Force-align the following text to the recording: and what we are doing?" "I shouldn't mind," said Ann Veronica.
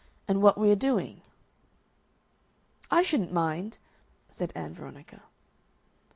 and 0.27 0.41
what 0.41 0.57
we 0.57 0.71
are 0.71 0.75
doing?" 0.75 1.21
"I 2.89 3.03
shouldn't 3.03 3.31
mind," 3.31 3.77
said 4.31 4.51
Ann 4.55 4.73
Veronica. 4.73 5.21